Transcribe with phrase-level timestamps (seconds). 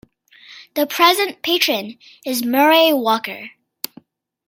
[0.73, 3.51] The present Patron is Murray Walker.